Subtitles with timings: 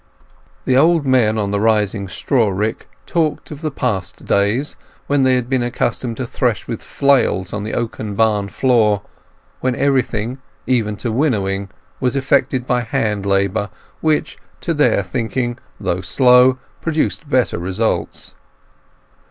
[0.65, 5.35] The old men on the rising straw rick talked of the past days when they
[5.35, 9.03] had been accustomed to thresh with flails on the oaken barn floor;
[9.59, 11.69] when everything, even to winnowing,
[11.99, 13.69] was effected by hand labour,
[13.99, 18.33] which, to their thinking, though slow, produced better results.